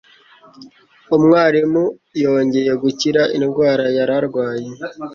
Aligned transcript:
Umwarimu 1.15 1.83
yongeye 2.23 2.71
gukira 2.83 3.21
indwara 3.37 3.85
yari 3.97 4.13
arwaye. 4.19 4.69